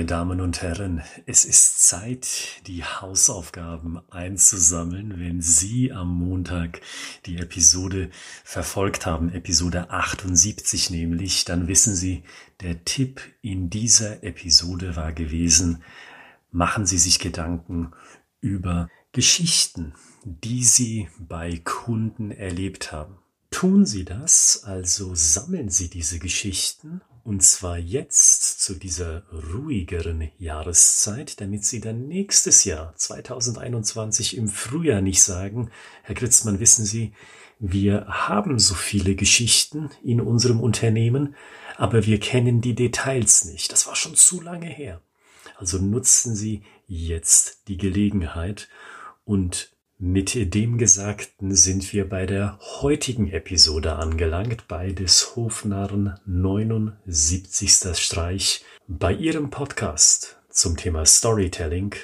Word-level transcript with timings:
Meine 0.00 0.08
Damen 0.08 0.40
und 0.40 0.62
Herren, 0.62 1.02
es 1.26 1.44
ist 1.44 1.82
Zeit, 1.82 2.62
die 2.66 2.84
Hausaufgaben 2.84 4.00
einzusammeln. 4.08 5.20
Wenn 5.20 5.42
Sie 5.42 5.92
am 5.92 6.08
Montag 6.08 6.80
die 7.26 7.36
Episode 7.36 8.08
verfolgt 8.42 9.04
haben, 9.04 9.30
Episode 9.30 9.90
78 9.90 10.88
nämlich, 10.88 11.44
dann 11.44 11.68
wissen 11.68 11.94
Sie, 11.94 12.22
der 12.62 12.82
Tipp 12.86 13.20
in 13.42 13.68
dieser 13.68 14.24
Episode 14.24 14.96
war 14.96 15.12
gewesen, 15.12 15.82
machen 16.50 16.86
Sie 16.86 16.96
sich 16.96 17.18
Gedanken 17.18 17.90
über 18.40 18.88
Geschichten, 19.12 19.92
die 20.24 20.64
Sie 20.64 21.10
bei 21.18 21.60
Kunden 21.62 22.30
erlebt 22.30 22.90
haben. 22.90 23.18
Tun 23.50 23.84
Sie 23.84 24.06
das, 24.06 24.64
also 24.64 25.14
sammeln 25.14 25.68
Sie 25.68 25.90
diese 25.90 26.18
Geschichten 26.18 27.02
und 27.24 27.42
zwar 27.42 27.78
jetzt 27.78 28.60
zu 28.60 28.74
dieser 28.74 29.24
ruhigeren 29.52 30.30
Jahreszeit, 30.38 31.40
damit 31.40 31.64
Sie 31.64 31.80
dann 31.80 32.08
nächstes 32.08 32.64
Jahr 32.64 32.94
2021 32.96 34.36
im 34.36 34.48
Frühjahr 34.48 35.00
nicht 35.00 35.22
sagen, 35.22 35.70
Herr 36.02 36.14
Kritzmann, 36.14 36.60
wissen 36.60 36.84
Sie, 36.84 37.12
wir 37.58 38.06
haben 38.06 38.58
so 38.58 38.74
viele 38.74 39.14
Geschichten 39.14 39.90
in 40.02 40.20
unserem 40.20 40.60
Unternehmen, 40.60 41.34
aber 41.76 42.06
wir 42.06 42.18
kennen 42.18 42.60
die 42.60 42.74
Details 42.74 43.44
nicht. 43.44 43.70
Das 43.70 43.86
war 43.86 43.96
schon 43.96 44.14
zu 44.14 44.40
lange 44.40 44.68
her. 44.68 45.02
Also 45.56 45.78
nutzen 45.78 46.34
Sie 46.34 46.62
jetzt 46.86 47.68
die 47.68 47.76
Gelegenheit 47.76 48.68
und 49.24 49.72
mit 50.02 50.54
dem 50.54 50.78
Gesagten 50.78 51.54
sind 51.54 51.92
wir 51.92 52.08
bei 52.08 52.24
der 52.24 52.58
heutigen 52.80 53.30
Episode 53.30 53.96
angelangt, 53.96 54.66
bei 54.66 54.92
des 54.92 55.36
Hofnarren 55.36 56.18
79. 56.24 57.70
Streich, 57.98 58.64
bei 58.88 59.12
Ihrem 59.12 59.50
Podcast 59.50 60.40
zum 60.48 60.78
Thema 60.78 61.04
Storytelling 61.04 61.94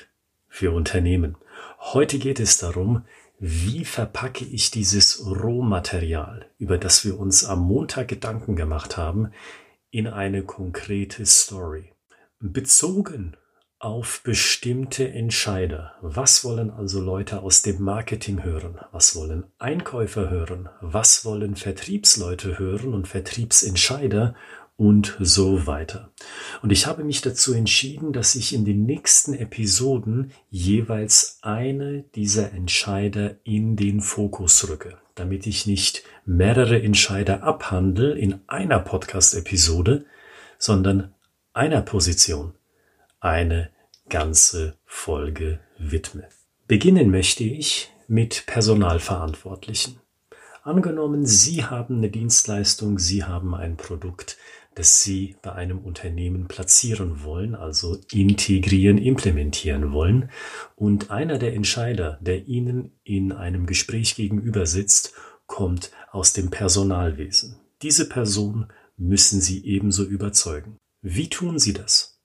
für 0.46 0.72
Unternehmen. 0.72 1.38
Heute 1.78 2.18
geht 2.18 2.38
es 2.38 2.58
darum, 2.58 3.06
wie 3.38 3.86
verpacke 3.86 4.44
ich 4.44 4.70
dieses 4.70 5.24
Rohmaterial, 5.24 6.50
über 6.58 6.76
das 6.76 7.02
wir 7.02 7.18
uns 7.18 7.46
am 7.46 7.60
Montag 7.60 8.08
Gedanken 8.08 8.56
gemacht 8.56 8.98
haben, 8.98 9.32
in 9.90 10.06
eine 10.06 10.42
konkrete 10.42 11.24
Story. 11.24 11.94
Bezogen 12.40 13.38
auf 13.78 14.22
bestimmte 14.22 15.08
Entscheider. 15.08 15.92
Was 16.00 16.44
wollen 16.44 16.70
also 16.70 17.00
Leute 17.00 17.42
aus 17.42 17.60
dem 17.62 17.82
Marketing 17.82 18.42
hören? 18.42 18.78
Was 18.90 19.14
wollen 19.14 19.44
Einkäufer 19.58 20.30
hören? 20.30 20.70
Was 20.80 21.24
wollen 21.24 21.56
Vertriebsleute 21.56 22.58
hören 22.58 22.94
und 22.94 23.06
Vertriebsentscheider? 23.06 24.34
Und 24.78 25.16
so 25.18 25.66
weiter. 25.66 26.10
Und 26.60 26.70
ich 26.70 26.86
habe 26.86 27.02
mich 27.02 27.22
dazu 27.22 27.54
entschieden, 27.54 28.12
dass 28.12 28.34
ich 28.34 28.52
in 28.52 28.66
den 28.66 28.84
nächsten 28.84 29.32
Episoden 29.32 30.32
jeweils 30.50 31.38
eine 31.40 32.02
dieser 32.14 32.52
Entscheider 32.52 33.36
in 33.42 33.76
den 33.76 34.02
Fokus 34.02 34.68
rücke, 34.68 34.98
damit 35.14 35.46
ich 35.46 35.66
nicht 35.66 36.02
mehrere 36.26 36.82
Entscheider 36.82 37.42
abhandle 37.42 38.18
in 38.18 38.40
einer 38.48 38.80
Podcast-Episode, 38.80 40.04
sondern 40.58 41.14
einer 41.54 41.80
Position 41.80 42.52
eine 43.26 43.70
ganze 44.08 44.78
Folge 44.84 45.58
widme. 45.78 46.28
Beginnen 46.68 47.10
möchte 47.10 47.44
ich 47.44 47.90
mit 48.06 48.44
Personalverantwortlichen. 48.46 50.00
Angenommen, 50.62 51.26
Sie 51.26 51.64
haben 51.64 51.98
eine 51.98 52.10
Dienstleistung, 52.10 52.98
Sie 52.98 53.24
haben 53.24 53.54
ein 53.54 53.76
Produkt, 53.76 54.36
das 54.74 55.02
Sie 55.02 55.36
bei 55.42 55.52
einem 55.52 55.78
Unternehmen 55.78 56.46
platzieren 56.46 57.24
wollen, 57.24 57.54
also 57.54 57.98
integrieren, 58.12 58.98
implementieren 58.98 59.92
wollen, 59.92 60.30
und 60.76 61.10
einer 61.10 61.38
der 61.38 61.54
Entscheider, 61.54 62.18
der 62.20 62.46
Ihnen 62.46 62.92
in 63.02 63.32
einem 63.32 63.66
Gespräch 63.66 64.14
gegenüber 64.14 64.66
sitzt, 64.66 65.14
kommt 65.46 65.90
aus 66.10 66.32
dem 66.32 66.50
Personalwesen. 66.50 67.56
Diese 67.82 68.08
Person 68.08 68.66
müssen 68.96 69.40
Sie 69.40 69.64
ebenso 69.64 70.04
überzeugen. 70.04 70.78
Wie 71.02 71.28
tun 71.28 71.58
Sie 71.58 71.72
das? 71.72 72.15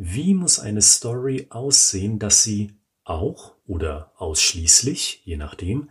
Wie 0.00 0.32
muss 0.32 0.60
eine 0.60 0.80
Story 0.80 1.48
aussehen, 1.50 2.20
dass 2.20 2.44
sie 2.44 2.70
auch 3.02 3.56
oder 3.66 4.12
ausschließlich, 4.16 5.22
je 5.24 5.36
nachdem, 5.36 5.90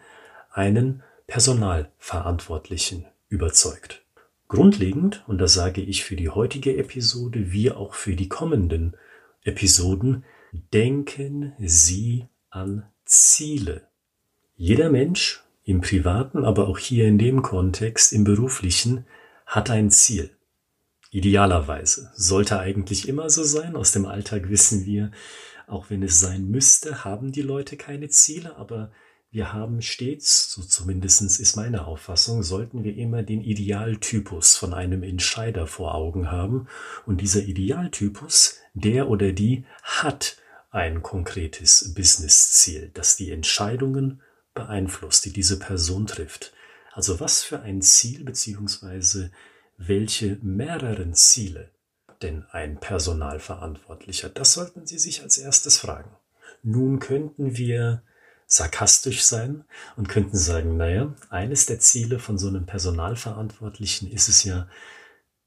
einen 0.50 1.03
Personalverantwortlichen 1.28 3.06
überzeugt? 3.28 4.06
Grundlegend, 4.47 5.25
und 5.28 5.40
das 5.40 5.53
sage 5.53 5.81
ich 5.81 6.06
für 6.06 6.16
die 6.16 6.29
heutige 6.29 6.78
Episode 6.78 7.51
wie 7.51 7.69
auch 7.69 7.95
für 7.95 8.16
die 8.16 8.29
kommenden 8.29 8.95
Episoden, 9.44 10.24
denken 10.74 11.51
Sie 11.59 12.28
an 12.50 12.88
Ziele. 13.03 13.89
Jeder 14.56 14.89
Mensch 14.89 15.44
im 15.66 15.81
privaten, 15.81 16.45
aber 16.45 16.69
auch 16.69 16.78
hier 16.78 17.09
in 17.09 17.18
dem 17.18 17.41
Kontext 17.41 18.13
im 18.13 18.24
beruflichen 18.24 19.06
hat 19.45 19.69
ein 19.69 19.91
Ziel. 19.91 20.37
Idealerweise. 21.12 22.12
Sollte 22.16 22.59
eigentlich 22.59 23.07
immer 23.07 23.29
so 23.29 23.44
sein. 23.44 23.75
Aus 23.75 23.91
dem 23.91 24.06
Alltag 24.06 24.50
wissen 24.50 24.85
wir, 24.85 25.12
auch 25.68 25.90
wenn 25.90 26.03
es 26.03 26.19
sein 26.19 26.47
müsste, 26.47 27.03
haben 27.03 27.31
die 27.31 27.41
Leute 27.41 27.78
keine 27.78 28.09
Ziele, 28.09 28.56
aber 28.57 28.91
wir 29.29 29.51
haben 29.51 29.81
stets, 29.81 30.53
so 30.53 30.63
zumindestens 30.63 31.40
ist 31.40 31.57
meine 31.57 31.85
Auffassung, 31.85 32.44
sollten 32.44 32.85
wir 32.85 32.95
immer 32.95 33.23
den 33.23 33.41
Idealtypus 33.41 34.56
von 34.56 34.73
einem 34.73 35.03
Entscheider 35.03 35.68
vor 35.68 35.95
Augen 35.95 36.31
haben. 36.31 36.68
Und 37.06 37.19
dieser 37.19 37.44
Idealtypus, 37.44 38.56
der 38.74 39.09
oder 39.09 39.34
die, 39.34 39.66
hat 39.84 40.38
ein 40.72 41.03
konkretes 41.03 41.94
Businessziel, 41.94 42.89
das 42.94 43.18
die 43.18 43.31
Entscheidungen 43.31 44.22
beeinflusst, 44.53 45.25
die 45.25 45.34
diese 45.34 45.59
Person 45.59 46.07
trifft. 46.07 46.53
Also 46.94 47.19
was 47.19 47.44
für 47.44 47.59
ein 47.62 47.81
Ziel 47.81 48.24
beziehungsweise 48.24 49.31
welche 49.77 50.38
mehreren 50.41 51.13
Ziele 51.13 51.71
denn 52.21 52.45
ein 52.51 52.79
Personalverantwortlicher? 52.79 54.29
Das 54.29 54.53
sollten 54.53 54.85
Sie 54.85 54.97
sich 54.97 55.21
als 55.21 55.38
erstes 55.38 55.77
fragen. 55.77 56.09
Nun 56.63 56.99
könnten 56.99 57.57
wir 57.57 58.01
sarkastisch 58.47 59.23
sein 59.23 59.65
und 59.95 60.09
könnten 60.09 60.38
sagen, 60.38 60.77
naja, 60.77 61.13
eines 61.29 61.65
der 61.65 61.79
Ziele 61.79 62.17
von 62.19 62.38
so 62.38 62.47
einem 62.47 62.65
Personalverantwortlichen 62.65 64.09
ist 64.11 64.29
es 64.29 64.43
ja, 64.43 64.67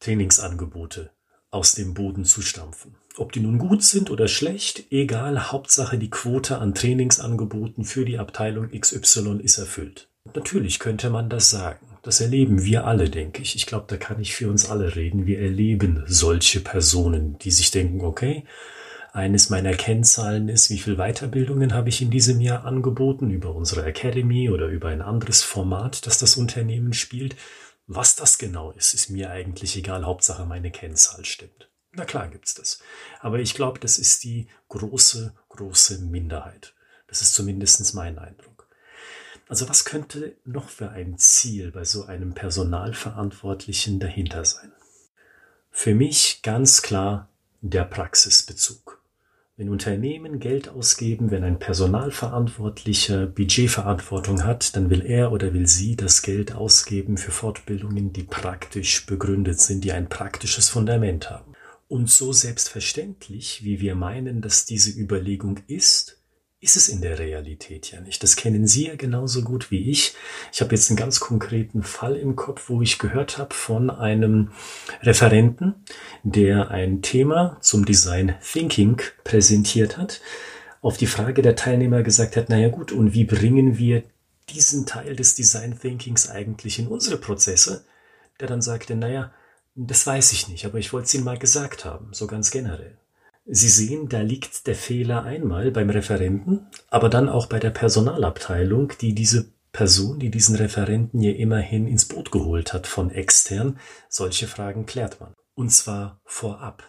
Trainingsangebote 0.00 1.10
aus 1.50 1.74
dem 1.74 1.94
Boden 1.94 2.24
zu 2.24 2.42
stampfen. 2.42 2.94
Ob 3.16 3.32
die 3.32 3.40
nun 3.40 3.58
gut 3.58 3.82
sind 3.82 4.10
oder 4.10 4.28
schlecht, 4.28 4.90
egal, 4.90 5.50
Hauptsache 5.50 5.98
die 5.98 6.10
Quote 6.10 6.58
an 6.58 6.74
Trainingsangeboten 6.74 7.84
für 7.84 8.04
die 8.04 8.18
Abteilung 8.18 8.70
XY 8.70 9.40
ist 9.42 9.58
erfüllt. 9.58 10.08
Natürlich 10.34 10.78
könnte 10.78 11.10
man 11.10 11.28
das 11.28 11.50
sagen. 11.50 11.89
Das 12.02 12.20
erleben 12.20 12.64
wir 12.64 12.86
alle, 12.86 13.10
denke 13.10 13.42
ich. 13.42 13.54
Ich 13.54 13.66
glaube, 13.66 13.86
da 13.88 13.96
kann 13.96 14.20
ich 14.20 14.34
für 14.34 14.48
uns 14.48 14.70
alle 14.70 14.96
reden. 14.96 15.26
Wir 15.26 15.40
erleben 15.40 16.02
solche 16.06 16.60
Personen, 16.60 17.38
die 17.38 17.50
sich 17.50 17.70
denken, 17.70 18.00
okay, 18.00 18.44
eines 19.12 19.50
meiner 19.50 19.74
Kennzahlen 19.74 20.48
ist, 20.48 20.70
wie 20.70 20.78
viel 20.78 20.96
Weiterbildungen 20.96 21.74
habe 21.74 21.88
ich 21.88 22.00
in 22.00 22.10
diesem 22.10 22.40
Jahr 22.40 22.64
angeboten 22.64 23.30
über 23.30 23.54
unsere 23.54 23.84
Academy 23.84 24.50
oder 24.50 24.66
über 24.68 24.88
ein 24.88 25.02
anderes 25.02 25.42
Format, 25.42 26.06
das 26.06 26.18
das 26.18 26.36
Unternehmen 26.36 26.92
spielt. 26.92 27.36
Was 27.86 28.14
das 28.14 28.38
genau 28.38 28.70
ist, 28.70 28.94
ist 28.94 29.10
mir 29.10 29.30
eigentlich 29.30 29.76
egal. 29.76 30.04
Hauptsache 30.06 30.46
meine 30.46 30.70
Kennzahl 30.70 31.24
stimmt. 31.24 31.68
Na 31.92 32.04
klar 32.04 32.28
gibt's 32.28 32.54
das. 32.54 32.80
Aber 33.18 33.40
ich 33.40 33.54
glaube, 33.54 33.80
das 33.80 33.98
ist 33.98 34.22
die 34.22 34.46
große, 34.68 35.34
große 35.48 35.98
Minderheit. 36.02 36.74
Das 37.08 37.20
ist 37.20 37.34
zumindest 37.34 37.92
mein 37.94 38.16
Eindruck. 38.16 38.49
Also 39.50 39.68
was 39.68 39.84
könnte 39.84 40.36
noch 40.44 40.68
für 40.68 40.90
ein 40.90 41.18
Ziel 41.18 41.72
bei 41.72 41.82
so 41.82 42.04
einem 42.04 42.34
Personalverantwortlichen 42.34 43.98
dahinter 43.98 44.44
sein? 44.44 44.70
Für 45.72 45.92
mich 45.92 46.42
ganz 46.44 46.82
klar 46.82 47.28
der 47.60 47.82
Praxisbezug. 47.82 49.02
Wenn 49.56 49.68
Unternehmen 49.68 50.38
Geld 50.38 50.68
ausgeben, 50.68 51.32
wenn 51.32 51.42
ein 51.42 51.58
Personalverantwortlicher 51.58 53.26
Budgetverantwortung 53.26 54.44
hat, 54.44 54.76
dann 54.76 54.88
will 54.88 55.04
er 55.04 55.32
oder 55.32 55.52
will 55.52 55.66
sie 55.66 55.96
das 55.96 56.22
Geld 56.22 56.52
ausgeben 56.52 57.16
für 57.16 57.32
Fortbildungen, 57.32 58.12
die 58.12 58.22
praktisch 58.22 59.04
begründet 59.04 59.60
sind, 59.60 59.82
die 59.82 59.90
ein 59.90 60.08
praktisches 60.08 60.68
Fundament 60.68 61.28
haben. 61.28 61.54
Und 61.88 62.08
so 62.08 62.32
selbstverständlich, 62.32 63.64
wie 63.64 63.80
wir 63.80 63.96
meinen, 63.96 64.42
dass 64.42 64.64
diese 64.64 64.96
Überlegung 64.96 65.58
ist, 65.66 66.19
ist 66.62 66.76
es 66.76 66.88
in 66.90 67.00
der 67.00 67.18
Realität 67.18 67.90
ja 67.90 68.00
nicht. 68.00 68.22
Das 68.22 68.36
kennen 68.36 68.66
Sie 68.66 68.88
ja 68.88 68.94
genauso 68.94 69.42
gut 69.42 69.70
wie 69.70 69.90
ich. 69.90 70.14
Ich 70.52 70.60
habe 70.60 70.74
jetzt 70.74 70.90
einen 70.90 70.98
ganz 70.98 71.18
konkreten 71.18 71.82
Fall 71.82 72.16
im 72.16 72.36
Kopf, 72.36 72.68
wo 72.68 72.82
ich 72.82 72.98
gehört 72.98 73.38
habe 73.38 73.54
von 73.54 73.88
einem 73.88 74.52
Referenten, 75.02 75.74
der 76.22 76.70
ein 76.70 77.00
Thema 77.00 77.56
zum 77.62 77.86
Design 77.86 78.34
Thinking 78.42 79.00
präsentiert 79.24 79.96
hat, 79.96 80.20
auf 80.82 80.98
die 80.98 81.06
Frage 81.06 81.40
der 81.40 81.56
Teilnehmer 81.56 82.02
gesagt 82.02 82.36
hat, 82.36 82.50
naja 82.50 82.68
gut, 82.68 82.92
und 82.92 83.14
wie 83.14 83.24
bringen 83.24 83.78
wir 83.78 84.02
diesen 84.50 84.84
Teil 84.84 85.16
des 85.16 85.34
Design 85.34 85.78
Thinkings 85.78 86.28
eigentlich 86.28 86.78
in 86.78 86.88
unsere 86.88 87.16
Prozesse? 87.16 87.86
Der 88.38 88.48
dann 88.48 88.60
sagte, 88.60 88.96
naja, 88.96 89.32
das 89.74 90.06
weiß 90.06 90.32
ich 90.32 90.48
nicht, 90.48 90.66
aber 90.66 90.78
ich 90.78 90.92
wollte 90.92 91.06
es 91.06 91.14
Ihnen 91.14 91.24
mal 91.24 91.38
gesagt 91.38 91.86
haben, 91.86 92.08
so 92.12 92.26
ganz 92.26 92.50
generell 92.50 92.98
Sie 93.52 93.68
sehen, 93.68 94.08
da 94.08 94.20
liegt 94.20 94.68
der 94.68 94.76
Fehler 94.76 95.24
einmal 95.24 95.72
beim 95.72 95.90
Referenten, 95.90 96.68
aber 96.88 97.08
dann 97.08 97.28
auch 97.28 97.46
bei 97.46 97.58
der 97.58 97.70
Personalabteilung, 97.70 98.92
die 99.00 99.12
diese 99.12 99.52
Person, 99.72 100.20
die 100.20 100.30
diesen 100.30 100.54
Referenten 100.54 101.20
ja 101.20 101.32
immerhin 101.32 101.88
ins 101.88 102.06
Boot 102.06 102.30
geholt 102.30 102.72
hat 102.72 102.86
von 102.86 103.10
extern. 103.10 103.78
Solche 104.08 104.46
Fragen 104.46 104.86
klärt 104.86 105.20
man. 105.20 105.34
Und 105.54 105.70
zwar 105.70 106.20
vorab. 106.24 106.84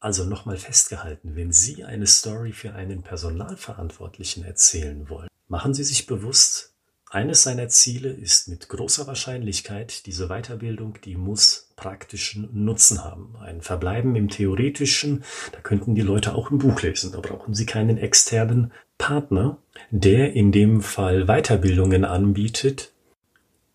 Also 0.00 0.24
nochmal 0.24 0.56
festgehalten, 0.56 1.36
wenn 1.36 1.52
Sie 1.52 1.84
eine 1.84 2.06
Story 2.06 2.52
für 2.52 2.72
einen 2.72 3.02
Personalverantwortlichen 3.02 4.44
erzählen 4.44 5.10
wollen, 5.10 5.28
machen 5.46 5.74
Sie 5.74 5.84
sich 5.84 6.06
bewusst, 6.06 6.74
eines 7.10 7.42
seiner 7.42 7.68
Ziele 7.68 8.10
ist 8.10 8.48
mit 8.48 8.68
großer 8.68 9.06
Wahrscheinlichkeit 9.06 10.06
diese 10.06 10.28
Weiterbildung, 10.28 10.98
die 11.04 11.16
muss 11.16 11.65
praktischen 11.76 12.48
Nutzen 12.52 13.04
haben. 13.04 13.36
Ein 13.40 13.60
Verbleiben 13.60 14.16
im 14.16 14.28
Theoretischen, 14.28 15.22
da 15.52 15.60
könnten 15.60 15.94
die 15.94 16.02
Leute 16.02 16.34
auch 16.34 16.50
ein 16.50 16.58
Buch 16.58 16.82
lesen, 16.82 17.12
da 17.12 17.20
brauchen 17.20 17.54
sie 17.54 17.66
keinen 17.66 17.98
externen 17.98 18.72
Partner, 18.98 19.58
der 19.90 20.32
in 20.32 20.52
dem 20.52 20.80
Fall 20.80 21.26
Weiterbildungen 21.26 22.04
anbietet, 22.04 22.92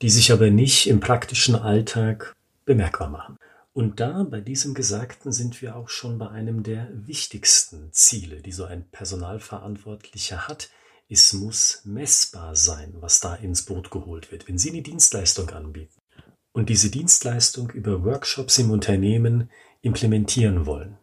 die 0.01 0.09
sich 0.09 0.31
aber 0.31 0.49
nicht 0.49 0.87
im 0.87 0.99
praktischen 0.99 1.55
Alltag 1.55 2.35
bemerkbar 2.65 3.09
machen. 3.09 3.37
Und 3.73 3.99
da 3.99 4.23
bei 4.23 4.41
diesem 4.41 4.73
Gesagten 4.73 5.31
sind 5.31 5.61
wir 5.61 5.75
auch 5.75 5.87
schon 5.87 6.17
bei 6.17 6.27
einem 6.27 6.63
der 6.63 6.89
wichtigsten 6.91 7.93
Ziele, 7.93 8.41
die 8.41 8.51
so 8.51 8.65
ein 8.65 8.89
Personalverantwortlicher 8.91 10.47
hat, 10.47 10.69
es 11.07 11.33
muss 11.33 11.81
messbar 11.85 12.55
sein, 12.55 12.93
was 12.99 13.19
da 13.19 13.35
ins 13.35 13.63
Boot 13.63 13.91
geholt 13.91 14.31
wird. 14.31 14.47
Wenn 14.47 14.57
Sie 14.57 14.71
eine 14.71 14.81
Dienstleistung 14.81 15.49
anbieten 15.49 16.00
und 16.53 16.69
diese 16.69 16.89
Dienstleistung 16.89 17.69
über 17.71 18.03
Workshops 18.03 18.57
im 18.59 18.71
Unternehmen 18.71 19.49
implementieren 19.81 20.65
wollen, 20.65 20.97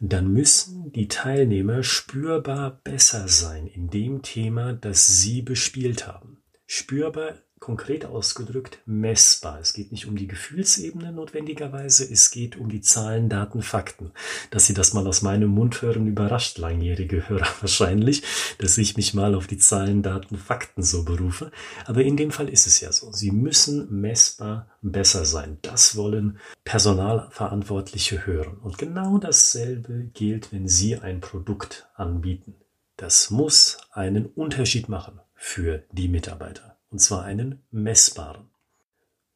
dann 0.00 0.32
müssen 0.32 0.92
die 0.92 1.08
Teilnehmer 1.08 1.82
spürbar 1.82 2.80
besser 2.84 3.28
sein 3.28 3.66
in 3.66 3.88
dem 3.88 4.22
Thema, 4.22 4.74
das 4.74 5.20
Sie 5.20 5.42
bespielt 5.42 6.06
haben. 6.06 6.42
Spürbar 6.66 7.34
konkret 7.58 8.04
ausgedrückt 8.04 8.78
messbar. 8.84 9.58
Es 9.60 9.72
geht 9.72 9.90
nicht 9.90 10.06
um 10.06 10.16
die 10.16 10.26
Gefühlsebene 10.26 11.10
notwendigerweise, 11.10 12.04
es 12.04 12.30
geht 12.30 12.56
um 12.56 12.68
die 12.68 12.82
Zahlen, 12.82 13.28
Daten, 13.28 13.62
Fakten. 13.62 14.12
Dass 14.50 14.66
Sie 14.66 14.74
das 14.74 14.92
mal 14.92 15.06
aus 15.06 15.22
meinem 15.22 15.50
Mund 15.50 15.80
hören, 15.80 16.06
überrascht 16.06 16.58
langjährige 16.58 17.28
Hörer 17.28 17.48
wahrscheinlich, 17.60 18.22
dass 18.58 18.76
ich 18.78 18.96
mich 18.96 19.14
mal 19.14 19.34
auf 19.34 19.46
die 19.46 19.58
Zahlen, 19.58 20.02
Daten, 20.02 20.36
Fakten 20.36 20.82
so 20.82 21.04
berufe. 21.04 21.50
Aber 21.86 22.02
in 22.02 22.16
dem 22.16 22.30
Fall 22.30 22.48
ist 22.48 22.66
es 22.66 22.80
ja 22.80 22.92
so. 22.92 23.10
Sie 23.12 23.30
müssen 23.30 24.00
messbar 24.00 24.68
besser 24.82 25.24
sein. 25.24 25.58
Das 25.62 25.96
wollen 25.96 26.38
Personalverantwortliche 26.64 28.26
hören. 28.26 28.58
Und 28.58 28.76
genau 28.76 29.18
dasselbe 29.18 30.10
gilt, 30.12 30.52
wenn 30.52 30.68
Sie 30.68 30.96
ein 30.96 31.20
Produkt 31.20 31.88
anbieten. 31.94 32.54
Das 32.96 33.30
muss 33.30 33.78
einen 33.92 34.26
Unterschied 34.26 34.88
machen 34.88 35.20
für 35.34 35.82
die 35.92 36.08
Mitarbeiter 36.08 36.75
und 36.96 37.00
zwar 37.00 37.24
einen 37.24 37.62
messbaren. 37.70 38.48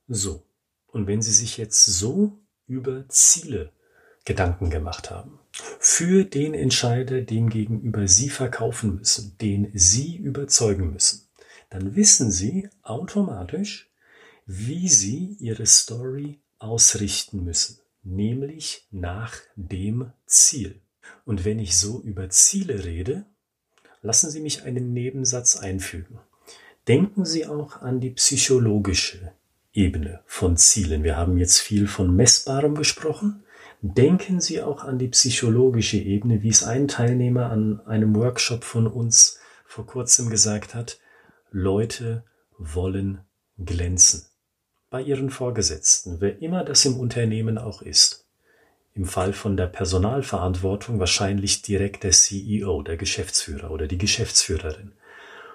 So, 0.09 0.47
und 0.87 1.07
wenn 1.07 1.21
Sie 1.21 1.31
sich 1.31 1.59
jetzt 1.59 1.85
so 1.85 2.39
über 2.67 3.07
Ziele 3.11 3.71
Gedanken 4.25 4.71
gemacht 4.71 5.11
haben, 5.11 5.39
für 5.79 6.25
den 6.25 6.55
Entscheider, 6.55 7.21
dem 7.21 7.51
gegenüber 7.51 8.09
Sie 8.09 8.31
verkaufen 8.31 8.97
müssen, 8.97 9.37
den 9.43 9.71
Sie 9.75 10.17
überzeugen 10.17 10.91
müssen, 10.91 11.29
dann 11.69 11.97
wissen 11.97 12.31
Sie 12.31 12.71
automatisch, 12.81 13.91
wie 14.47 14.89
Sie 14.89 15.37
Ihre 15.39 15.67
Story 15.67 16.41
ausrichten 16.59 17.45
müssen, 17.45 17.79
nämlich 18.03 18.89
nach 18.91 19.37
dem 19.55 20.15
Ziel. 20.25 20.81
Und 21.27 21.45
wenn 21.45 21.59
ich 21.59 21.77
so 21.77 22.01
über 22.01 22.31
Ziele 22.31 22.87
rede, 22.87 23.27
lassen 24.01 24.31
Sie 24.31 24.41
mich 24.41 24.63
einen 24.63 24.95
Nebensatz 24.95 25.57
einfügen. 25.59 26.21
Denken 26.89 27.25
Sie 27.25 27.47
auch 27.47 27.83
an 27.83 28.01
die 28.01 28.11
psychologische 28.11 29.33
Ebene 29.73 30.21
von 30.27 30.57
Zielen. 30.57 31.05
Wir 31.05 31.17
haben 31.17 31.37
jetzt 31.37 31.59
viel 31.59 31.87
von 31.87 32.15
Messbarem 32.15 32.75
gesprochen. 32.75 33.45
Denken 33.83 34.41
Sie 34.41 34.63
auch 34.63 34.83
an 34.85 34.99
die 34.99 35.09
psychologische 35.09 35.99
Ebene, 35.99 36.43
wie 36.43 36.49
es 36.49 36.65
ein 36.65 36.89
Teilnehmer 36.89 37.51
an 37.51 37.81
einem 37.87 38.17
Workshop 38.17 38.65
von 38.65 38.87
uns 38.87 39.39
vor 39.67 39.87
kurzem 39.87 40.31
gesagt 40.31 40.75
hat. 40.75 40.99
Leute 41.51 42.25
wollen 42.59 43.21
glänzen. 43.59 44.25
Bei 44.89 45.03
ihren 45.03 45.31
Vorgesetzten, 45.31 46.21
wer 46.21 46.43
immer 46.43 46.65
das 46.65 46.85
im 46.85 46.99
Unternehmen 46.99 47.59
auch 47.59 47.83
ist. 47.83 48.27
Im 48.95 49.05
Fall 49.05 49.33
von 49.33 49.57
der 49.57 49.67
Personalverantwortung 49.67 50.99
wahrscheinlich 50.99 51.63
direkt 51.63 52.03
der 52.03 52.11
CEO, 52.11 52.83
der 52.83 52.97
Geschäftsführer 52.97 53.71
oder 53.71 53.87
die 53.87 53.99
Geschäftsführerin. 53.99 54.93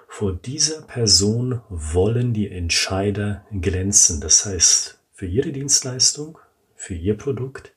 Vor 0.08 0.34
dieser 0.34 0.82
Person 0.84 1.62
wollen 1.70 2.34
die 2.34 2.50
Entscheider 2.50 3.46
glänzen. 3.52 4.22
Das 4.22 4.46
heißt, 4.46 5.00
für 5.14 5.26
ihre 5.26 5.52
Dienstleistung, 5.52 6.38
für 6.76 6.94
ihr 6.94 7.18
Produkt, 7.18 7.74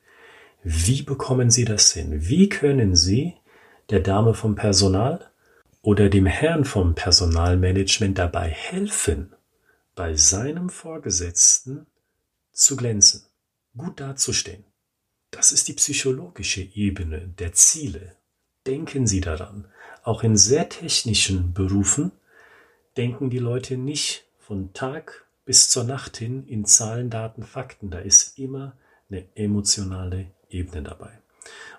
wie 0.63 1.03
bekommen 1.03 1.51
sie 1.51 1.65
das 1.65 1.93
hin? 1.93 2.29
Wie 2.29 2.49
können 2.49 2.97
sie 2.97 3.35
der 3.91 4.01
Dame 4.01 4.35
vom 4.35 4.55
Personal 4.55 5.31
oder 5.83 6.11
dem 6.11 6.27
Herrn 6.27 6.65
vom 6.65 6.95
Personalmanagement 6.95 8.19
dabei 8.19 8.51
helfen, 8.51 9.35
bei 9.95 10.15
seinem 10.15 10.69
Vorgesetzten 10.69 11.87
zu 12.53 12.77
glänzen, 12.77 13.23
gut 13.77 14.01
dazustehen? 14.01 14.65
Das 15.31 15.53
ist 15.53 15.69
die 15.69 15.75
psychologische 15.75 16.63
Ebene 16.63 17.29
der 17.39 17.53
Ziele. 17.53 18.17
Denken 18.67 19.07
Sie 19.07 19.21
daran. 19.21 19.67
Auch 20.08 20.22
in 20.22 20.38
sehr 20.38 20.70
technischen 20.70 21.52
Berufen 21.52 22.12
denken 22.96 23.28
die 23.28 23.38
Leute 23.38 23.76
nicht 23.76 24.25
von 24.38 24.72
Tag 24.72 25.26
bis 25.44 25.69
zur 25.69 25.84
Nacht 25.84 26.16
hin 26.16 26.46
in 26.46 26.64
Zahlen, 26.64 27.10
Daten, 27.10 27.43
Fakten. 27.43 27.90
Da 27.90 27.99
ist 27.99 28.38
immer 28.38 28.75
eine 29.10 29.26
emotionale 29.37 30.31
Ebene 30.49 30.82
dabei. 30.82 31.10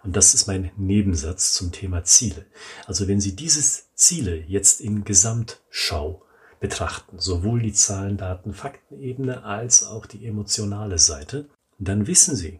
Und 0.03 0.15
das 0.15 0.35
ist 0.35 0.45
mein 0.45 0.69
Nebensatz 0.77 1.55
zum 1.55 1.71
Thema 1.71 2.03
Ziele. 2.03 2.45
Also 2.85 3.07
wenn 3.07 3.19
Sie 3.19 3.35
dieses 3.35 3.87
Ziele 3.95 4.35
jetzt 4.35 4.79
in 4.79 5.03
Gesamtschau 5.05 6.23
betrachten, 6.59 7.17
sowohl 7.17 7.63
die 7.63 7.73
Zahlen, 7.73 8.17
Daten, 8.17 8.53
Faktenebene 8.53 9.43
als 9.43 9.83
auch 9.83 10.05
die 10.05 10.27
emotionale 10.27 10.99
Seite, 10.99 11.49
dann 11.79 12.05
wissen 12.05 12.35
Sie, 12.35 12.59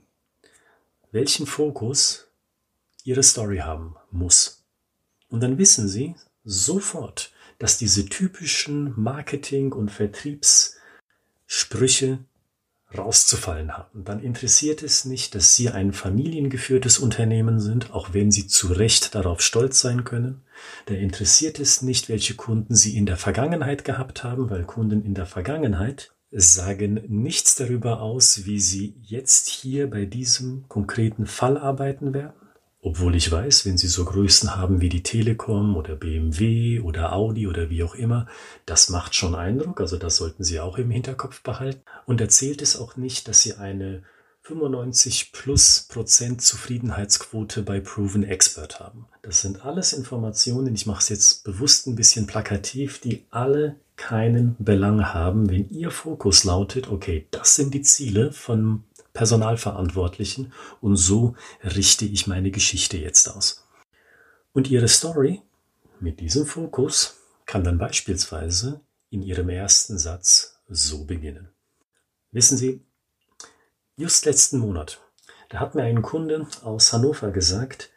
welchen 1.12 1.46
Fokus 1.46 2.26
Ihre 3.04 3.22
Story 3.22 3.58
haben 3.58 3.98
muss. 4.10 4.59
Und 5.30 5.42
dann 5.42 5.58
wissen 5.58 5.88
Sie 5.88 6.16
sofort, 6.44 7.32
dass 7.60 7.78
diese 7.78 8.06
typischen 8.06 8.94
Marketing- 9.00 9.74
und 9.74 9.92
Vertriebssprüche 9.92 12.20
rauszufallen 12.98 13.78
haben. 13.78 14.04
Dann 14.04 14.20
interessiert 14.20 14.82
es 14.82 15.06
nicht, 15.06 15.36
dass 15.36 15.56
Sie 15.56 15.70
ein 15.70 15.94
familiengeführtes 15.94 16.98
Unternehmen 16.98 17.60
sind, 17.60 17.94
auch 17.94 18.14
wenn 18.14 18.32
Sie 18.32 18.48
zu 18.48 18.68
Recht 18.68 19.14
darauf 19.14 19.42
stolz 19.42 19.80
sein 19.80 20.04
können. 20.04 20.42
Da 20.88 20.96
interessiert 20.96 21.60
es 21.60 21.84
nicht, 21.84 22.10
welche 22.10 22.34
Kunden 22.34 22.76
Sie 22.76 22.98
in 22.98 23.06
der 23.06 23.18
Vergangenheit 23.18 23.86
gehabt 23.86 24.24
haben, 24.24 24.50
weil 24.50 24.64
Kunden 24.64 25.06
in 25.06 25.14
der 25.14 25.28
Vergangenheit 25.28 26.12
sagen 26.32 27.02
nichts 27.08 27.56
darüber 27.56 28.02
aus, 28.02 28.46
wie 28.46 28.60
Sie 28.60 28.96
jetzt 29.02 29.50
hier 29.50 29.90
bei 29.90 30.06
diesem 30.06 30.68
konkreten 30.68 31.26
Fall 31.26 31.58
arbeiten 31.58 32.14
werden. 32.14 32.39
Obwohl 32.82 33.16
ich 33.16 33.30
weiß, 33.30 33.66
wenn 33.66 33.78
Sie 33.78 33.88
so 33.88 34.06
Größen 34.06 34.56
haben 34.56 34.80
wie 34.80 34.88
die 34.88 35.04
Telekom 35.04 35.76
oder 35.76 35.96
BMW 35.96 36.80
oder 36.80 37.14
Audi 37.14 37.46
oder 37.46 37.70
wie 37.70 37.84
auch 37.84 37.94
immer, 37.94 38.28
das 38.66 38.90
macht 38.90 39.16
schon 39.16 39.36
Eindruck, 39.36 39.82
also 39.82 39.98
das 39.98 40.16
sollten 40.16 40.46
Sie 40.46 40.62
auch 40.62 40.78
im 40.78 40.90
Hinterkopf 40.90 41.44
behalten. 41.44 41.82
Und 42.06 42.22
erzählt 42.22 42.62
es 42.62 42.80
auch 42.80 42.96
nicht, 42.96 43.28
dass 43.28 43.42
Sie 43.42 43.56
eine 43.56 44.04
95 44.44 45.34
plus 45.34 45.88
Prozent 45.90 46.42
Zufriedenheitsquote 46.42 47.64
bei 47.64 47.82
Proven 47.82 48.24
Expert 48.24 48.80
haben. 48.80 49.06
Das 49.22 49.42
sind 49.42 49.66
alles 49.66 49.94
Informationen, 49.94 50.74
ich 50.74 50.86
mache 50.86 51.02
es 51.02 51.10
jetzt 51.10 51.44
bewusst 51.44 51.86
ein 51.86 51.96
bisschen 51.96 52.28
plakativ, 52.28 53.00
die 53.00 53.26
alle 53.30 53.76
keinen 53.98 54.56
Belang 54.58 55.14
haben, 55.14 55.50
wenn 55.50 55.70
Ihr 55.70 55.92
Fokus 55.92 56.46
lautet, 56.46 56.90
okay, 56.90 57.28
das 57.32 57.56
sind 57.56 57.74
die 57.74 57.82
Ziele 57.82 58.32
von 58.32 58.86
Personalverantwortlichen 59.14 60.54
und 60.82 60.96
so 60.96 61.36
richte 61.64 62.06
ich 62.06 62.28
meine 62.28 62.52
Geschichte 62.52 62.98
jetzt 62.98 63.28
aus. 63.28 63.68
Und 64.54 64.70
Ihre 64.70 64.88
Story 64.88 65.42
mit 66.00 66.20
diesem 66.20 66.46
Fokus 66.46 67.18
kann 67.46 67.64
dann 67.64 67.78
beispielsweise 67.78 68.82
in 69.10 69.22
Ihrem 69.22 69.50
ersten 69.50 69.98
Satz 69.98 70.60
so 70.68 71.06
beginnen. 71.06 71.50
Wissen 72.32 72.58
Sie, 72.58 72.82
just 73.98 74.26
letzten 74.26 74.60
Monat, 74.60 75.00
da 75.50 75.60
hat 75.60 75.76
mir 75.76 75.84
ein 75.84 76.02
Kunde 76.02 76.48
aus 76.64 76.94
Hannover 76.94 77.32
gesagt, 77.32 77.90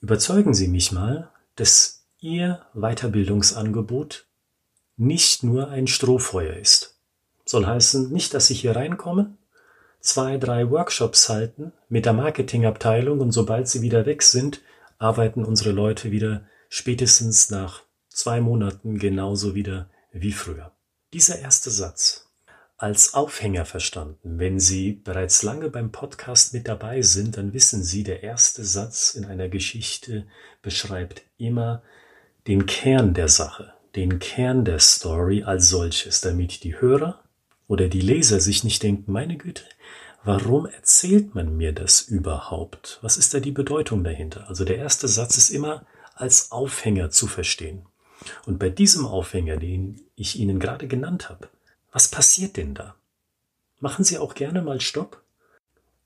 überzeugen 0.00 0.54
Sie 0.54 0.68
mich 0.68 0.92
mal, 0.92 1.30
dass 1.56 2.04
Ihr 2.20 2.64
Weiterbildungsangebot 2.74 4.26
nicht 4.96 5.42
nur 5.42 5.68
ein 5.68 5.88
Strohfeuer 5.88 6.54
ist. 6.54 6.96
Soll 7.44 7.66
heißen, 7.66 8.12
nicht, 8.12 8.34
dass 8.34 8.50
ich 8.50 8.60
hier 8.60 8.76
reinkomme, 8.76 9.36
zwei, 10.02 10.36
drei 10.36 10.70
Workshops 10.70 11.28
halten 11.28 11.72
mit 11.88 12.04
der 12.04 12.12
Marketingabteilung 12.12 13.20
und 13.20 13.32
sobald 13.32 13.68
sie 13.68 13.80
wieder 13.80 14.04
weg 14.04 14.22
sind, 14.22 14.60
arbeiten 14.98 15.44
unsere 15.44 15.70
Leute 15.70 16.10
wieder 16.10 16.44
spätestens 16.68 17.50
nach 17.50 17.82
zwei 18.08 18.40
Monaten 18.40 18.98
genauso 18.98 19.54
wieder 19.54 19.88
wie 20.12 20.32
früher. 20.32 20.72
Dieser 21.12 21.38
erste 21.38 21.70
Satz 21.70 22.28
als 22.82 23.14
Aufhänger 23.14 23.64
verstanden. 23.64 24.40
Wenn 24.40 24.58
Sie 24.58 24.92
bereits 24.92 25.44
lange 25.44 25.70
beim 25.70 25.92
Podcast 25.92 26.52
mit 26.52 26.66
dabei 26.66 27.00
sind, 27.02 27.36
dann 27.36 27.52
wissen 27.52 27.84
Sie, 27.84 28.02
der 28.02 28.24
erste 28.24 28.64
Satz 28.64 29.14
in 29.14 29.24
einer 29.24 29.48
Geschichte 29.48 30.26
beschreibt 30.62 31.22
immer 31.38 31.82
den 32.48 32.66
Kern 32.66 33.14
der 33.14 33.28
Sache, 33.28 33.72
den 33.94 34.18
Kern 34.18 34.64
der 34.64 34.80
Story 34.80 35.44
als 35.44 35.68
solches, 35.68 36.22
damit 36.22 36.64
die 36.64 36.80
Hörer 36.80 37.21
oder 37.72 37.88
die 37.88 38.02
Leser 38.02 38.38
sich 38.38 38.64
nicht 38.64 38.82
denken, 38.82 39.10
meine 39.12 39.38
Güte, 39.38 39.62
warum 40.24 40.66
erzählt 40.66 41.34
man 41.34 41.56
mir 41.56 41.72
das 41.72 42.02
überhaupt? 42.02 42.98
Was 43.00 43.16
ist 43.16 43.32
da 43.32 43.40
die 43.40 43.50
Bedeutung 43.50 44.04
dahinter? 44.04 44.46
Also 44.46 44.66
der 44.66 44.76
erste 44.76 45.08
Satz 45.08 45.38
ist 45.38 45.48
immer 45.48 45.86
als 46.14 46.52
Aufhänger 46.52 47.08
zu 47.08 47.26
verstehen. 47.26 47.86
Und 48.44 48.58
bei 48.58 48.68
diesem 48.68 49.06
Aufhänger, 49.06 49.56
den 49.56 50.02
ich 50.16 50.38
Ihnen 50.38 50.60
gerade 50.60 50.86
genannt 50.86 51.30
habe, 51.30 51.48
was 51.92 52.08
passiert 52.08 52.58
denn 52.58 52.74
da? 52.74 52.94
Machen 53.80 54.04
Sie 54.04 54.18
auch 54.18 54.34
gerne 54.34 54.60
mal 54.60 54.82
Stopp, 54.82 55.22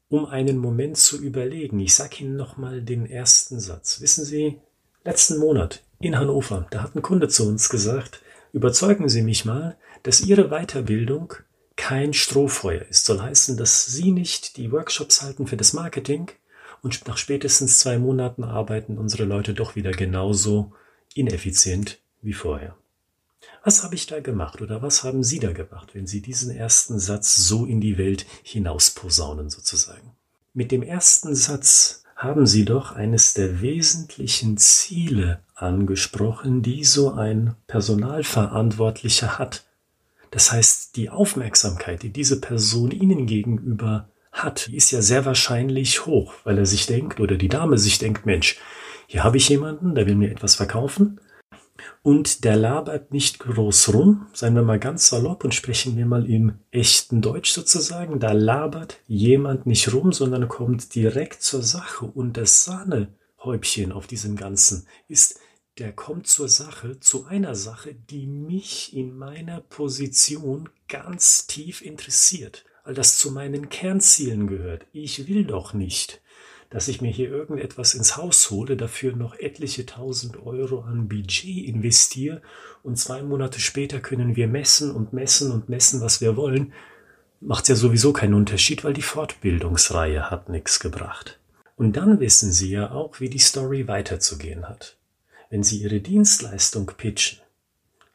um 0.08 0.24
einen 0.24 0.58
Moment 0.58 0.96
zu 0.96 1.20
überlegen. 1.20 1.80
Ich 1.80 1.96
sage 1.96 2.18
Ihnen 2.20 2.36
nochmal 2.36 2.80
den 2.80 3.06
ersten 3.06 3.58
Satz. 3.58 4.00
Wissen 4.00 4.24
Sie, 4.24 4.60
letzten 5.02 5.38
Monat 5.38 5.82
in 5.98 6.16
Hannover, 6.16 6.68
da 6.70 6.84
hat 6.84 6.94
ein 6.94 7.02
Kunde 7.02 7.26
zu 7.26 7.44
uns 7.48 7.68
gesagt, 7.68 8.22
überzeugen 8.52 9.08
Sie 9.08 9.22
mich 9.22 9.44
mal, 9.44 9.76
dass 10.04 10.20
Ihre 10.20 10.50
Weiterbildung 10.50 11.34
kein 11.76 12.12
Strohfeuer 12.12 12.82
ist. 12.88 13.04
Soll 13.04 13.20
heißen, 13.20 13.56
dass 13.56 13.86
Sie 13.86 14.12
nicht 14.12 14.56
die 14.56 14.72
Workshops 14.72 15.22
halten 15.22 15.46
für 15.46 15.56
das 15.56 15.72
Marketing 15.72 16.30
und 16.82 17.06
nach 17.06 17.16
spätestens 17.16 17.78
zwei 17.78 17.98
Monaten 17.98 18.44
arbeiten 18.44 18.98
unsere 18.98 19.24
Leute 19.24 19.54
doch 19.54 19.76
wieder 19.76 19.92
genauso 19.92 20.72
ineffizient 21.14 21.98
wie 22.22 22.32
vorher. 22.32 22.76
Was 23.64 23.82
habe 23.82 23.94
ich 23.94 24.06
da 24.06 24.20
gemacht 24.20 24.60
oder 24.62 24.82
was 24.82 25.02
haben 25.02 25.24
Sie 25.24 25.38
da 25.38 25.52
gemacht, 25.52 25.94
wenn 25.94 26.06
Sie 26.06 26.20
diesen 26.20 26.54
ersten 26.54 26.98
Satz 26.98 27.36
so 27.36 27.66
in 27.66 27.80
die 27.80 27.98
Welt 27.98 28.24
hinausposaunen 28.42 29.50
sozusagen? 29.50 30.12
Mit 30.54 30.72
dem 30.72 30.82
ersten 30.82 31.34
Satz 31.34 32.04
haben 32.14 32.46
Sie 32.46 32.64
doch 32.64 32.92
eines 32.92 33.34
der 33.34 33.60
wesentlichen 33.60 34.56
Ziele 34.56 35.40
angesprochen, 35.54 36.62
die 36.62 36.84
so 36.84 37.12
ein 37.12 37.56
Personalverantwortlicher 37.66 39.38
hat. 39.38 39.65
Das 40.36 40.52
heißt, 40.52 40.96
die 40.96 41.08
Aufmerksamkeit, 41.08 42.02
die 42.02 42.12
diese 42.12 42.42
Person 42.42 42.90
Ihnen 42.90 43.24
gegenüber 43.24 44.10
hat, 44.32 44.66
die 44.66 44.76
ist 44.76 44.90
ja 44.90 45.00
sehr 45.00 45.24
wahrscheinlich 45.24 46.04
hoch, 46.04 46.34
weil 46.44 46.58
er 46.58 46.66
sich 46.66 46.84
denkt 46.84 47.20
oder 47.20 47.38
die 47.38 47.48
Dame 47.48 47.78
sich 47.78 47.98
denkt, 47.98 48.26
Mensch, 48.26 48.58
hier 49.06 49.24
habe 49.24 49.38
ich 49.38 49.48
jemanden, 49.48 49.94
der 49.94 50.06
will 50.06 50.14
mir 50.14 50.30
etwas 50.30 50.54
verkaufen. 50.54 51.22
Und 52.02 52.44
der 52.44 52.54
labert 52.56 53.12
nicht 53.12 53.38
groß 53.38 53.94
rum, 53.94 54.26
seien 54.34 54.54
wir 54.54 54.62
mal 54.62 54.78
ganz 54.78 55.08
salopp 55.08 55.42
und 55.42 55.54
sprechen 55.54 55.96
wir 55.96 56.04
mal 56.04 56.28
im 56.28 56.58
echten 56.70 57.22
Deutsch 57.22 57.52
sozusagen, 57.52 58.20
da 58.20 58.32
labert 58.32 58.98
jemand 59.06 59.64
nicht 59.64 59.90
rum, 59.94 60.12
sondern 60.12 60.48
kommt 60.48 60.94
direkt 60.94 61.42
zur 61.42 61.62
Sache. 61.62 62.04
Und 62.04 62.36
das 62.36 62.62
Sahnehäubchen 62.64 63.90
auf 63.90 64.06
diesem 64.06 64.36
Ganzen 64.36 64.86
ist, 65.08 65.40
der 65.78 65.92
kommt 65.92 66.26
zur 66.26 66.48
Sache, 66.48 67.00
zu 67.00 67.26
einer 67.26 67.54
Sache, 67.54 67.94
die 67.94 68.26
mich 68.26 68.96
in 68.96 69.16
meiner 69.16 69.60
Position 69.60 70.68
ganz 70.88 71.46
tief 71.46 71.82
interessiert, 71.82 72.64
weil 72.84 72.94
das 72.94 73.18
zu 73.18 73.30
meinen 73.30 73.68
Kernzielen 73.68 74.46
gehört. 74.46 74.86
Ich 74.92 75.28
will 75.28 75.44
doch 75.44 75.74
nicht 75.74 76.20
dass 76.70 76.88
ich 76.88 77.00
mir 77.00 77.10
hier 77.10 77.30
irgendetwas 77.30 77.94
ins 77.94 78.16
Haus 78.16 78.50
hole, 78.50 78.76
dafür 78.76 79.14
noch 79.14 79.38
etliche 79.38 79.86
tausend 79.86 80.44
Euro 80.44 80.80
an 80.80 81.08
Budget 81.08 81.66
investiere 81.66 82.42
und 82.82 82.98
zwei 82.98 83.22
Monate 83.22 83.60
später 83.60 84.00
können 84.00 84.36
wir 84.36 84.48
messen 84.48 84.90
und 84.90 85.12
messen 85.12 85.52
und 85.52 85.68
messen, 85.68 86.00
was 86.00 86.20
wir 86.20 86.36
wollen, 86.36 86.72
macht 87.40 87.68
ja 87.68 87.76
sowieso 87.76 88.12
keinen 88.12 88.34
Unterschied, 88.34 88.82
weil 88.82 88.94
die 88.94 89.02
Fortbildungsreihe 89.02 90.30
hat 90.30 90.48
nichts 90.48 90.80
gebracht. 90.80 91.38
Und 91.76 91.96
dann 91.96 92.20
wissen 92.20 92.52
Sie 92.52 92.70
ja 92.70 92.90
auch, 92.90 93.20
wie 93.20 93.28
die 93.28 93.38
Story 93.38 93.86
weiterzugehen 93.86 94.68
hat. 94.68 94.95
Wenn 95.50 95.62
Sie 95.62 95.82
Ihre 95.82 96.00
Dienstleistung 96.00 96.86
pitchen, 96.96 97.38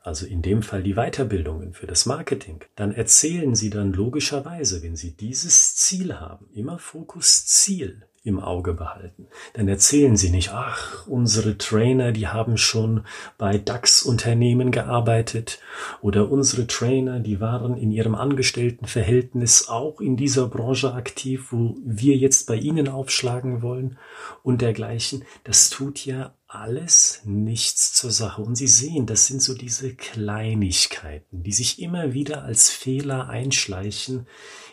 also 0.01 0.25
in 0.25 0.41
dem 0.41 0.63
Fall 0.63 0.83
die 0.83 0.95
Weiterbildungen 0.95 1.73
für 1.73 1.87
das 1.87 2.05
Marketing, 2.05 2.61
dann 2.75 2.91
erzählen 2.91 3.55
Sie 3.55 3.69
dann 3.69 3.93
logischerweise, 3.93 4.81
wenn 4.83 4.95
Sie 4.95 5.11
dieses 5.11 5.75
Ziel 5.75 6.19
haben, 6.19 6.47
immer 6.53 6.79
Fokus 6.79 7.45
Ziel, 7.45 8.05
im 8.23 8.39
Auge 8.39 8.73
behalten. 8.73 9.27
Dann 9.53 9.67
erzählen 9.67 10.15
sie 10.15 10.29
nicht, 10.29 10.51
ach, 10.51 11.07
unsere 11.07 11.57
Trainer, 11.57 12.11
die 12.11 12.27
haben 12.27 12.55
schon 12.55 13.03
bei 13.39 13.57
DAX-Unternehmen 13.57 14.69
gearbeitet 14.69 15.59
oder 16.01 16.29
unsere 16.29 16.67
Trainer, 16.67 17.19
die 17.19 17.41
waren 17.41 17.75
in 17.75 17.89
ihrem 17.89 18.13
Angestelltenverhältnis 18.13 19.69
auch 19.69 20.01
in 20.01 20.17
dieser 20.17 20.47
Branche 20.47 20.93
aktiv, 20.93 21.47
wo 21.49 21.77
wir 21.83 22.15
jetzt 22.15 22.45
bei 22.45 22.55
ihnen 22.55 22.89
aufschlagen 22.89 23.63
wollen 23.63 23.97
und 24.43 24.61
dergleichen. 24.61 25.23
Das 25.43 25.71
tut 25.71 26.05
ja 26.05 26.35
alles 26.53 27.21
nichts 27.23 27.93
zur 27.93 28.11
Sache. 28.11 28.41
Und 28.41 28.55
Sie 28.55 28.67
sehen, 28.67 29.05
das 29.05 29.27
sind 29.27 29.41
so 29.41 29.53
diese 29.53 29.95
Kleinigkeiten, 29.95 31.43
die 31.43 31.53
sich 31.53 31.81
immer 31.81 32.13
wieder 32.13 32.43
als 32.43 32.69
Fehler 32.69 33.29
einschleichen 33.29 34.27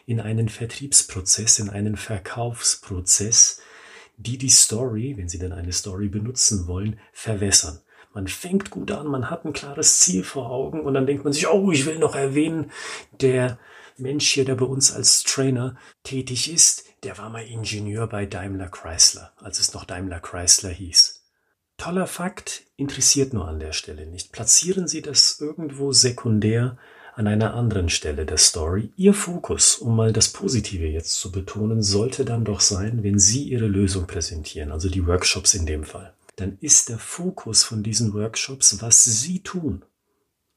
in 0.05 0.21
einen 0.21 0.49
Vertriebsprozess, 0.49 1.59
in 1.59 1.71
einen 1.71 1.97
Verkaufsprozess, 1.97 3.61
die 4.17 4.39
die 4.39 4.49
Story, 4.49 5.15
wenn 5.17 5.29
Sie 5.29 5.39
denn 5.39 5.53
eine 5.53 5.73
Story 5.73 6.09
benutzen 6.09 6.67
wollen, 6.67 6.99
verwässern. 7.13 7.81
Man 8.13 8.27
fängt 8.27 8.71
gut 8.71 8.91
an, 8.91 9.07
man 9.07 9.31
hat 9.31 9.45
ein 9.45 9.53
klares 9.53 10.01
Ziel 10.01 10.25
vor 10.25 10.51
Augen 10.51 10.81
und 10.81 10.95
dann 10.95 11.07
denkt 11.07 11.23
man 11.23 11.33
sich, 11.33 11.47
oh, 11.47 11.71
ich 11.71 11.87
will 11.87 11.99
noch 11.99 12.17
erwähnen, 12.17 12.73
der 13.21 13.59
Mensch 13.97 14.29
hier, 14.31 14.45
der 14.45 14.55
bei 14.57 14.65
uns 14.67 14.93
als 14.93 15.23
Trainer 15.23 15.77
tätig 16.03 16.53
ist, 16.53 16.85
der 17.05 17.19
war 17.19 17.31
mal 17.31 17.45
Ingenieur 17.45 18.09
bei 18.09 18.27
Daimler 18.27 18.69
Chrysler, 18.69 19.33
als 19.37 19.61
es 19.61 19.75
noch 19.75 19.85
Daimler 19.85 20.21
Chrysler 20.21 20.71
hieß. 20.71 21.18
Toller 21.79 22.09
Fakt, 22.09 22.65
interessiert 22.77 23.33
nur 23.33 23.47
an 23.47 23.61
der 23.61 23.73
Stelle 23.73 24.05
nicht. 24.05 24.33
Platzieren 24.33 24.89
Sie 24.89 25.01
das 25.01 25.41
irgendwo 25.41 25.93
sekundär 25.93 26.77
an 27.15 27.29
einer 27.29 27.55
anderen 27.55 27.89
Stelle 27.89 28.27
der 28.27 28.37
Story. 28.37 28.91
Ihr 28.97 29.15
Fokus, 29.15 29.77
um 29.77 29.95
mal 29.95 30.13
das 30.13 30.29
Positive 30.29 30.87
jetzt 30.87 31.15
zu 31.15 31.31
betonen, 31.31 31.83
sollte 31.83 32.25
dann 32.25 32.45
doch 32.45 32.61
sein, 32.61 33.05
wenn 33.05 33.19
Sie 33.21 33.45
Ihre 33.45 33.69
Lösung 33.69 34.09
präsentieren, 34.09 34.73
also 34.73 34.89
die 34.89 35.07
Workshops 35.07 35.55
in 35.55 35.67
dem 35.67 35.85
Fall. 35.85 36.13
Dann 36.35 36.59
ist 36.61 36.89
der 36.89 36.99
Fokus 36.99 37.63
von 37.63 37.85
diesen 37.85 38.13
Workshops, 38.13 38.83
was 38.83 39.05
Sie 39.05 39.41
tun 39.41 39.85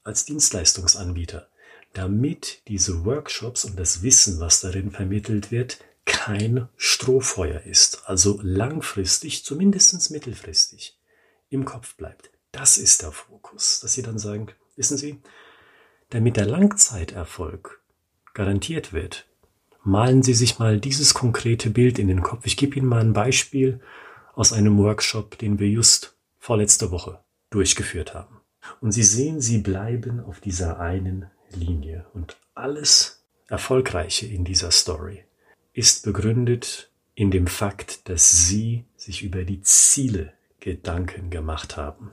als 0.02 0.24
Dienstleistungsanbieter, 0.24 1.48
damit 1.92 2.62
diese 2.66 3.04
Workshops 3.04 3.64
und 3.64 3.78
das 3.78 4.02
Wissen, 4.02 4.40
was 4.40 4.60
darin 4.60 4.90
vermittelt 4.90 5.52
wird, 5.52 5.78
kein 6.04 6.68
Strohfeuer 6.76 7.62
ist, 7.62 8.02
also 8.06 8.40
langfristig, 8.42 9.44
zumindest 9.44 10.10
mittelfristig, 10.10 10.96
im 11.52 11.64
Kopf 11.64 11.96
bleibt. 11.96 12.30
Das 12.52 12.78
ist 12.78 13.02
der 13.02 13.12
Fokus, 13.12 13.80
dass 13.80 13.94
Sie 13.94 14.02
dann 14.02 14.18
sagen, 14.18 14.48
wissen 14.76 14.96
Sie, 14.96 15.20
damit 16.10 16.36
der 16.36 16.46
Langzeiterfolg 16.46 17.82
garantiert 18.34 18.92
wird, 18.92 19.26
malen 19.82 20.22
Sie 20.22 20.34
sich 20.34 20.58
mal 20.58 20.78
dieses 20.78 21.14
konkrete 21.14 21.70
Bild 21.70 21.98
in 21.98 22.08
den 22.08 22.22
Kopf. 22.22 22.46
Ich 22.46 22.56
gebe 22.56 22.76
Ihnen 22.76 22.86
mal 22.86 23.00
ein 23.00 23.12
Beispiel 23.12 23.80
aus 24.34 24.52
einem 24.52 24.78
Workshop, 24.78 25.38
den 25.38 25.58
wir 25.58 25.68
just 25.68 26.16
vorletzte 26.38 26.90
Woche 26.90 27.20
durchgeführt 27.50 28.14
haben. 28.14 28.40
Und 28.80 28.92
Sie 28.92 29.02
sehen, 29.02 29.40
Sie 29.40 29.58
bleiben 29.58 30.20
auf 30.20 30.40
dieser 30.40 30.78
einen 30.78 31.30
Linie. 31.50 32.06
Und 32.14 32.36
alles 32.54 33.24
Erfolgreiche 33.48 34.26
in 34.26 34.44
dieser 34.44 34.70
Story 34.70 35.24
ist 35.72 36.04
begründet 36.04 36.90
in 37.14 37.30
dem 37.30 37.46
Fakt, 37.46 38.08
dass 38.08 38.46
Sie 38.46 38.84
sich 38.96 39.22
über 39.22 39.44
die 39.44 39.62
Ziele 39.62 40.32
Gedanken 40.62 41.28
gemacht 41.28 41.76
haben. 41.76 42.12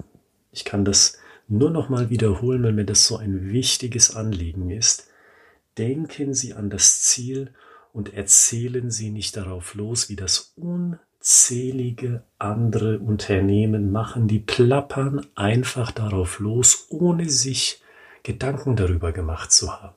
Ich 0.51 0.65
kann 0.65 0.83
das 0.83 1.19
nur 1.47 1.69
noch 1.69 1.87
mal 1.89 2.09
wiederholen, 2.09 2.63
weil 2.63 2.73
mir 2.73 2.85
das 2.85 3.05
so 3.05 3.15
ein 3.15 3.51
wichtiges 3.51 4.15
Anliegen 4.15 4.71
ist. 4.71 5.07
Denken 5.77 6.33
Sie 6.33 6.53
an 6.53 6.71
das 6.71 7.01
Ziel 7.03 7.53
und 7.93 8.13
erzählen 8.15 8.89
Sie 8.89 9.11
nicht 9.11 9.37
darauf 9.37 9.75
los, 9.75 10.09
wie 10.09 10.15
das 10.15 10.53
unzählige 10.55 12.23
andere 12.39 12.97
Unternehmen 12.97 13.91
machen. 13.91 14.27
Die 14.27 14.39
plappern 14.39 15.27
einfach 15.35 15.91
darauf 15.91 16.39
los, 16.39 16.87
ohne 16.89 17.29
sich 17.29 17.83
Gedanken 18.23 18.75
darüber 18.75 19.11
gemacht 19.11 19.51
zu 19.51 19.79
haben. 19.79 19.95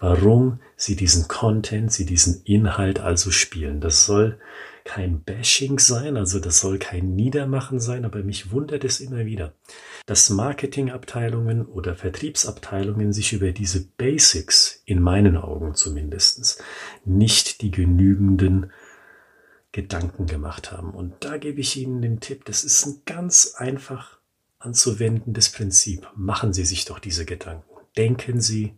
Warum 0.00 0.58
Sie 0.74 0.96
diesen 0.96 1.28
Content, 1.28 1.92
Sie 1.92 2.06
diesen 2.06 2.42
Inhalt 2.42 2.98
also 2.98 3.30
spielen. 3.30 3.80
Das 3.80 4.04
soll 4.04 4.40
kein 4.84 5.22
Bashing 5.22 5.78
sein, 5.78 6.16
also 6.16 6.40
das 6.40 6.60
soll 6.60 6.78
kein 6.78 7.14
Niedermachen 7.14 7.80
sein, 7.80 8.04
aber 8.04 8.22
mich 8.22 8.50
wundert 8.50 8.84
es 8.84 9.00
immer 9.00 9.24
wieder 9.24 9.54
dass 10.06 10.30
Marketingabteilungen 10.30 11.64
oder 11.66 11.94
Vertriebsabteilungen 11.94 13.12
sich 13.12 13.32
über 13.32 13.52
diese 13.52 13.86
Basics, 13.86 14.82
in 14.84 15.00
meinen 15.00 15.36
Augen 15.36 15.74
zumindest, 15.74 16.62
nicht 17.04 17.62
die 17.62 17.70
genügenden 17.70 18.72
Gedanken 19.70 20.26
gemacht 20.26 20.72
haben. 20.72 20.90
Und 20.90 21.14
da 21.20 21.38
gebe 21.38 21.60
ich 21.60 21.76
Ihnen 21.76 22.02
den 22.02 22.20
Tipp, 22.20 22.44
das 22.44 22.64
ist 22.64 22.84
ein 22.84 23.02
ganz 23.06 23.54
einfach 23.56 24.18
anzuwendendes 24.58 25.50
Prinzip. 25.50 26.08
Machen 26.14 26.52
Sie 26.52 26.64
sich 26.64 26.84
doch 26.84 26.98
diese 26.98 27.24
Gedanken. 27.24 27.70
Denken 27.96 28.40
Sie 28.40 28.74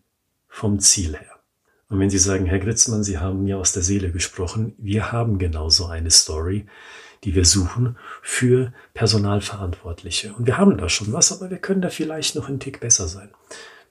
vom 0.46 0.78
Ziel 0.78 1.16
her. 1.16 1.40
Und 1.88 2.00
wenn 2.00 2.10
Sie 2.10 2.18
sagen, 2.18 2.46
Herr 2.46 2.58
Gritzmann, 2.58 3.04
Sie 3.04 3.18
haben 3.18 3.44
mir 3.44 3.58
aus 3.58 3.72
der 3.72 3.82
Seele 3.82 4.10
gesprochen, 4.10 4.74
wir 4.78 5.12
haben 5.12 5.38
genauso 5.38 5.86
eine 5.86 6.10
Story, 6.10 6.66
die 7.24 7.34
wir 7.34 7.44
suchen 7.44 7.98
für 8.22 8.72
Personalverantwortliche. 8.94 10.32
Und 10.34 10.46
wir 10.46 10.56
haben 10.58 10.78
da 10.78 10.88
schon 10.88 11.12
was, 11.12 11.32
aber 11.32 11.50
wir 11.50 11.58
können 11.58 11.82
da 11.82 11.90
vielleicht 11.90 12.36
noch 12.36 12.48
einen 12.48 12.60
Tick 12.60 12.78
besser 12.80 13.08
sein. 13.08 13.30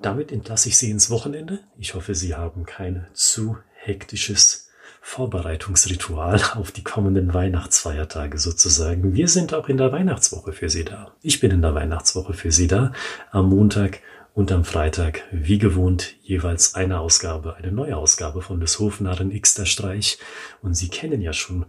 Damit 0.00 0.32
entlasse 0.32 0.70
ich 0.70 0.78
Sie 0.78 0.90
ins 0.90 1.10
Wochenende. 1.10 1.60
Ich 1.78 1.94
hoffe, 1.94 2.14
Sie 2.14 2.34
haben 2.34 2.64
kein 2.64 3.06
zu 3.12 3.58
hektisches 3.74 4.70
Vorbereitungsritual 5.02 6.40
auf 6.54 6.72
die 6.72 6.82
kommenden 6.82 7.32
Weihnachtsfeiertage 7.34 8.38
sozusagen. 8.38 9.14
Wir 9.14 9.28
sind 9.28 9.54
auch 9.54 9.68
in 9.68 9.76
der 9.76 9.92
Weihnachtswoche 9.92 10.52
für 10.52 10.70
Sie 10.70 10.84
da. 10.84 11.12
Ich 11.22 11.38
bin 11.38 11.50
in 11.50 11.62
der 11.62 11.74
Weihnachtswoche 11.74 12.32
für 12.32 12.50
Sie 12.50 12.66
da. 12.66 12.92
Am 13.30 13.50
Montag 13.50 14.00
und 14.36 14.52
am 14.52 14.66
Freitag, 14.66 15.22
wie 15.32 15.56
gewohnt, 15.56 16.14
jeweils 16.20 16.74
eine 16.74 17.00
Ausgabe, 17.00 17.56
eine 17.56 17.72
neue 17.72 17.96
Ausgabe 17.96 18.42
von 18.42 18.60
des 18.60 18.78
Hofnarren 18.78 19.30
X 19.30 19.54
der 19.54 19.64
Streich. 19.64 20.18
Und 20.60 20.74
Sie 20.74 20.88
kennen 20.88 21.22
ja 21.22 21.32
schon 21.32 21.64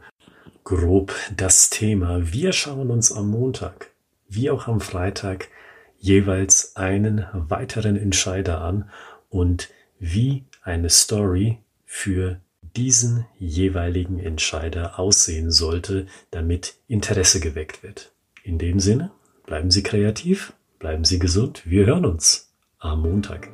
grob 0.65 1.15
das 1.33 1.69
Thema. 1.69 2.33
Wir 2.33 2.51
schauen 2.51 2.91
uns 2.91 3.13
am 3.13 3.29
Montag, 3.29 3.91
wie 4.27 4.49
auch 4.49 4.67
am 4.67 4.81
Freitag, 4.81 5.47
jeweils 5.97 6.75
einen 6.75 7.25
weiteren 7.31 7.95
Entscheider 7.95 8.59
an 8.59 8.89
und 9.29 9.69
wie 9.97 10.43
eine 10.61 10.89
Story 10.89 11.59
für 11.85 12.41
diesen 12.75 13.25
jeweiligen 13.39 14.19
Entscheider 14.19 14.99
aussehen 14.99 15.51
sollte, 15.51 16.05
damit 16.31 16.75
Interesse 16.89 17.39
geweckt 17.39 17.81
wird. 17.81 18.11
In 18.43 18.57
dem 18.57 18.81
Sinne, 18.81 19.11
bleiben 19.45 19.71
Sie 19.71 19.83
kreativ, 19.83 20.51
bleiben 20.79 21.05
Sie 21.05 21.17
gesund, 21.17 21.61
wir 21.63 21.85
hören 21.85 22.03
uns 22.03 22.46
am 22.79 23.01
Montag. 23.01 23.49